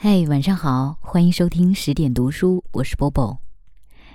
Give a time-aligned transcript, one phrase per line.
[0.00, 3.36] 嘿，晚上好，欢迎收听十点读书，我是波波。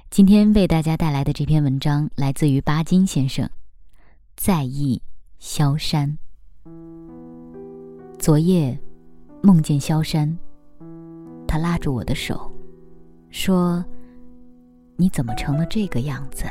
[0.10, 3.46] 今天为大家带来的这篇文章来自于巴金先生，
[4.38, 5.02] 《在意
[5.40, 6.18] 萧山》。
[8.18, 8.80] 昨夜
[9.42, 10.40] 梦见萧山，
[11.46, 12.50] 他拉住我的手，
[13.30, 13.84] 说
[14.96, 16.46] ：“你怎么成了这个样子？”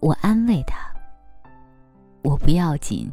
[0.00, 0.76] 我安慰他
[2.24, 3.10] ：“我不要紧。”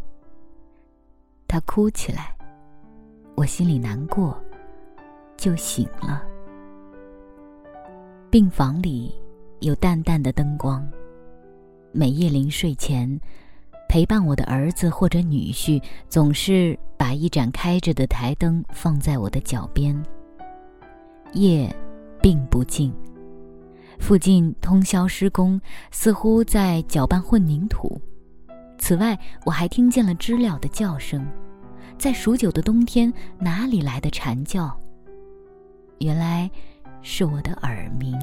[1.47, 2.35] 他哭起来，
[3.35, 4.39] 我心里难过，
[5.37, 6.23] 就醒了。
[8.29, 9.13] 病房里
[9.59, 10.87] 有淡淡的灯光，
[11.91, 13.19] 每夜临睡前，
[13.89, 20.01] 陪伴我的儿子或者女婿总是把一盏开着的台灯放在我的脚边。
[21.33, 21.73] 夜
[22.21, 22.93] 并不静。
[23.99, 25.59] 附近通宵施工，
[25.91, 28.01] 似乎在搅拌混凝土。
[28.77, 31.25] 此外，我还听见了知了的叫声。
[32.01, 34.75] 在数九的冬天，哪里来的蝉叫？
[35.99, 36.49] 原来
[37.03, 38.19] 是我的耳鸣。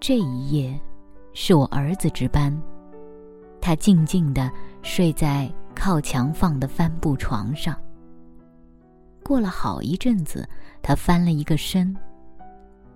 [0.00, 0.80] 这一夜，
[1.34, 2.58] 是我儿子值班，
[3.60, 7.78] 他静静地睡在靠墙放的帆布床上。
[9.22, 10.48] 过了好一阵子，
[10.80, 11.94] 他翻了一个身。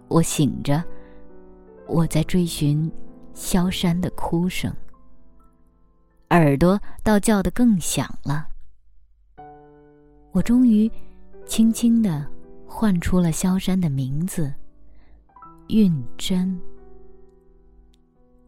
[0.09, 0.83] 我醒着，
[1.87, 2.91] 我在追寻
[3.35, 4.75] 萧山的哭声，
[6.31, 8.49] 耳朵倒叫得更响了。
[10.33, 10.91] 我终于
[11.45, 12.27] 轻轻地
[12.67, 14.53] 唤出了萧山的名字——
[15.69, 16.59] 韵真。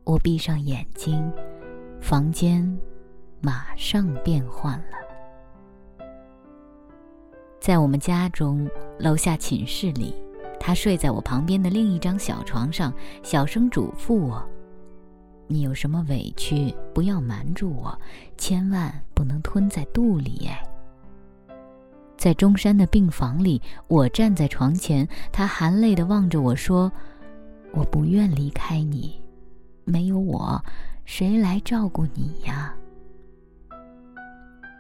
[0.05, 1.31] 我闭上眼睛，
[2.01, 2.67] 房间
[3.41, 6.07] 马上变换了。
[7.61, 8.69] 在我们家中
[8.99, 10.15] 楼下寝室里。
[10.67, 12.91] 他睡在我旁边的另一张小床上，
[13.23, 14.43] 小声嘱咐我
[15.47, 18.01] ：“你有什么委屈，不要瞒住我，
[18.39, 20.67] 千万不能吞在肚里。”哎，
[22.17, 26.91] 在中山的病房里，我站在床前，他含泪地望着我说
[27.73, 29.21] ：“我不愿离开你，
[29.85, 30.63] 没有我，
[31.05, 32.75] 谁来照顾你呀？”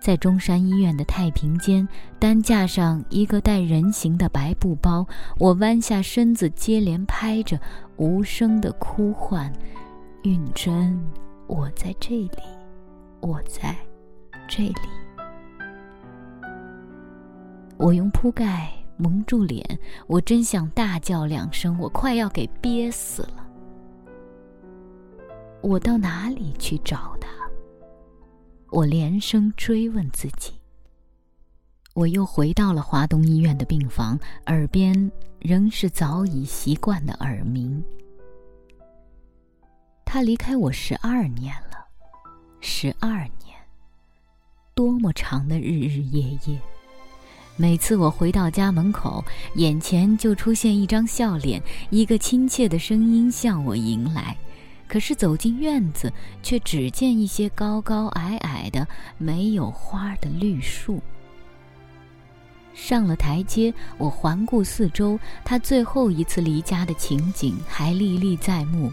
[0.00, 1.86] 在中山医院的太平间，
[2.18, 5.06] 担架上一个带人形的白布包，
[5.38, 7.58] 我弯下身子，接连拍着，
[7.96, 9.50] 无声的呼唤
[10.24, 11.02] ：“运真，
[11.46, 12.42] 我在这里，
[13.20, 13.74] 我在
[14.46, 14.74] 这里。”
[17.84, 23.46] 我用铺盖蒙住脸，我真想大叫两声，我快要给憋死了。
[25.60, 27.28] 我到哪里去找他？
[28.70, 30.54] 我连声追问自己。
[31.92, 37.84] 我又回到了华东医院的病房，耳边仍是早已习惯的耳鸣。
[40.06, 41.86] 他离开我十二年了，
[42.62, 43.54] 十二年，
[44.74, 46.58] 多么长的日日夜夜！
[47.56, 54.36] 每次我回到家门口，眼前就出现一张笑脸，一个亲切的声音向我迎来。
[54.88, 56.12] 可是走进院子，
[56.42, 58.86] 却只见一些高高矮矮的、
[59.18, 61.00] 没有花的绿树。
[62.74, 68.92] 上了台阶，我环顾四周，他最后一次离家的情景还历历在目。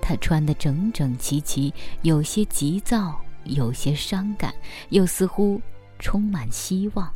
[0.00, 4.54] 他穿得整整齐齐，有些急躁，有些伤感，
[4.88, 5.60] 又似乎
[5.98, 7.06] 充满希望。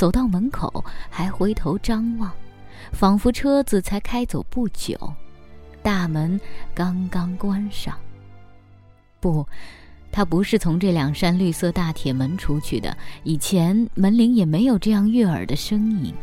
[0.00, 2.32] 走到门口，还回头张望，
[2.90, 4.96] 仿佛车子才开走不久。
[5.82, 6.40] 大门
[6.74, 7.94] 刚刚关上。
[9.20, 9.46] 不，
[10.10, 12.96] 他不是从这两扇绿色大铁门出去的。
[13.24, 16.14] 以前门铃也没有这样悦耳的声音。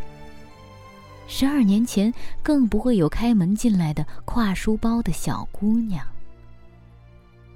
[1.27, 2.11] 十二年前，
[2.41, 6.03] 更不会有开门进来的挎书包的小姑娘。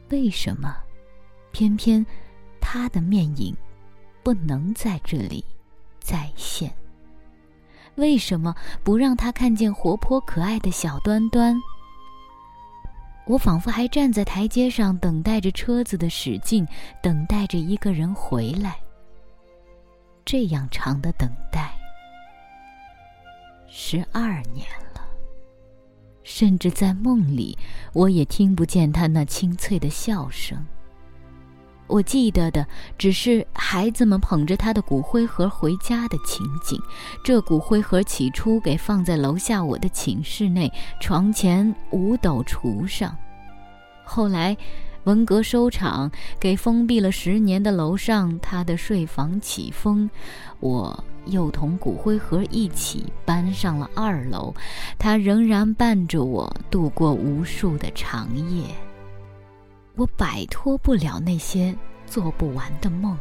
[0.09, 0.71] 为什么，
[1.51, 2.05] 偏偏
[2.59, 3.57] 他的面影
[4.21, 5.43] 不能在这里
[6.11, 6.69] 再现？
[7.95, 11.57] 为什么不让他看见活泼可爱的小端端？
[13.27, 16.67] 我仿佛还站在台阶上，等待着车子的驶进，
[17.01, 18.77] 等待着一个人回来。
[20.25, 21.73] 这样长的等待，
[23.69, 25.01] 十二年了，
[26.23, 27.57] 甚至在梦里，
[27.93, 30.65] 我也听不见他那清脆的笑声。
[31.91, 32.65] 我记得的
[32.97, 36.81] 只是孩子们捧着他的骨灰盒回家的情景。
[37.21, 40.71] 这骨灰盒起初给放在楼下我的寝室内
[41.01, 43.13] 床前五斗橱上，
[44.05, 44.55] 后来
[45.03, 46.09] 文革收场，
[46.39, 50.09] 给封闭了十年的楼上他的睡房起风，
[50.61, 54.53] 我又同骨灰盒一起搬上了二楼，
[54.97, 58.63] 他仍然伴着我度过无数的长夜。
[59.95, 61.75] 我摆脱不了那些
[62.07, 63.17] 做不完的梦，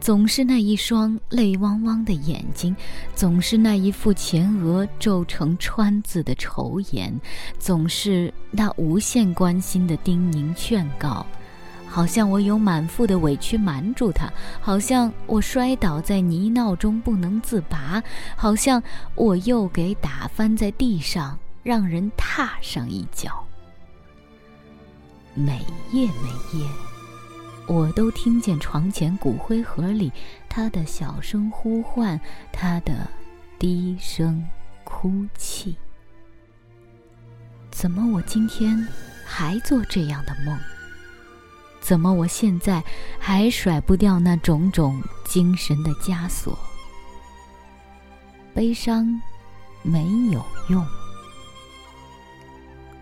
[0.00, 2.74] 总是那一双泪汪汪的眼睛，
[3.14, 7.14] 总是那一副前额皱成川字的愁颜，
[7.58, 11.24] 总是那无限关心的叮咛劝告，
[11.86, 18.02] 好像我有满腹的委屈瞒住他，好像我摔倒在泥淖中不能自拔，
[18.34, 18.82] 好像
[19.14, 23.45] 我又给打翻在地上，让人踏上一脚。
[25.36, 26.66] 每夜每夜。
[27.68, 30.10] 我都听见床前骨灰盒里
[30.48, 32.18] 他的小声呼唤，
[32.52, 33.08] 他的
[33.58, 34.42] 低声
[34.82, 35.76] 哭泣。
[37.70, 38.76] 怎么我今天
[39.26, 40.58] 还做这样的梦？
[41.80, 42.82] 怎么我现在
[43.18, 46.58] 还甩不掉那种种精神的枷锁？
[48.54, 49.20] 悲伤
[49.82, 50.86] 没有用。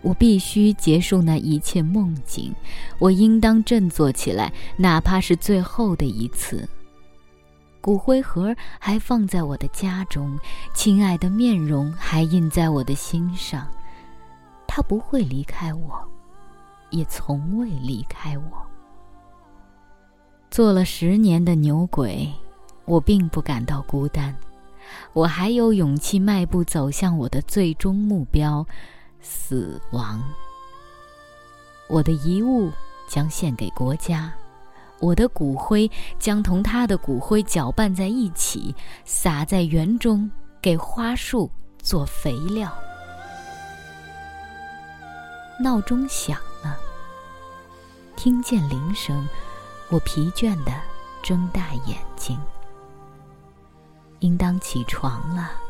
[0.05, 2.55] 我必须结束那一切梦境，
[2.99, 6.69] 我应当振作起来，哪怕是最后的一次。
[7.81, 10.39] 骨灰盒还放在我的家中，
[10.75, 13.67] 亲爱的面容还印在我的心上，
[14.67, 15.99] 他不会离开我，
[16.91, 18.45] 也从未离开我。
[20.50, 22.31] 做了十年的牛鬼，
[22.85, 24.37] 我并不感到孤单，
[25.15, 28.67] 我还有勇气迈步走向我的最终目标。
[29.25, 30.23] 死亡。
[31.88, 32.71] 我的遗物
[33.09, 34.32] 将献给国家，
[35.00, 38.75] 我的骨灰将同他的骨灰搅拌在一起，
[39.05, 40.31] 撒在园中，
[40.61, 41.50] 给花树
[41.82, 42.71] 做肥料。
[45.61, 46.76] 闹钟响了，
[48.17, 49.26] 听见铃声，
[49.88, 50.73] 我疲倦的
[51.23, 52.38] 睁大眼睛，
[54.21, 55.63] 应当起床了。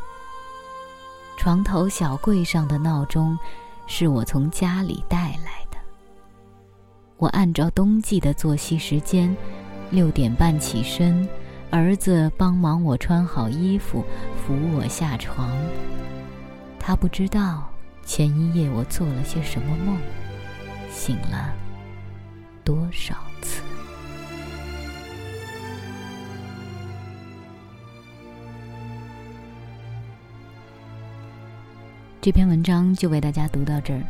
[1.45, 3.39] 床头小柜上的闹钟，
[3.87, 5.77] 是我从家里带来的。
[7.19, 9.37] 我按照冬季的作息时间，
[9.91, 11.29] 六点半起身，
[11.69, 14.03] 儿子帮忙我穿好衣服，
[14.39, 15.55] 扶我下床。
[16.81, 17.69] 他不知道
[18.07, 19.99] 前一夜我做了些什么梦，
[20.91, 21.53] 醒了
[22.65, 23.64] 多少次。
[32.25, 34.03] 这篇文章就为大家读到这儿。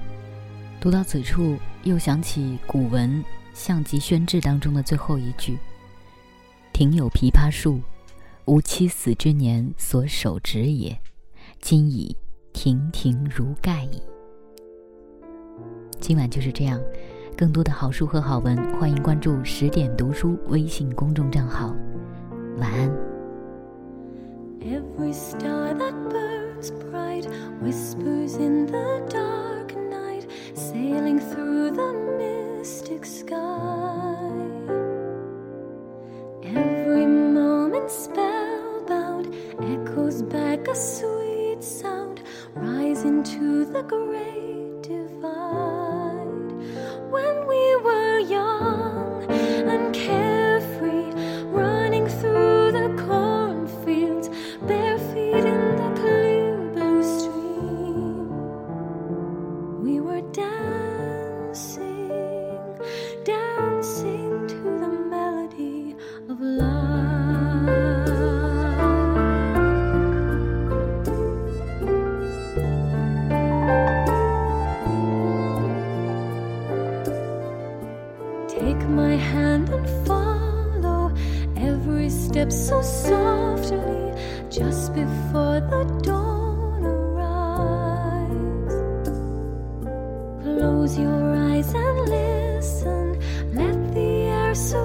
[0.81, 3.11] 读到此处，又想起古文
[3.53, 5.59] 《项籍宣志》当中的最后一句
[6.73, 7.81] ：“庭有枇杷树，
[8.45, 10.97] 吾妻死之年所手植也，
[11.61, 12.17] 今已
[12.53, 14.01] 亭亭如盖矣。”
[15.99, 16.81] 今晚就是这样，
[17.37, 21.75] 更多的好书和好文，欢迎关注十点读书微信公众账号。
[22.59, 22.89] 晚安。
[27.61, 33.84] Whispers in the dark night, sailing through the mystic sky.
[91.25, 93.19] Your eyes and listen,
[93.53, 94.84] let the air surround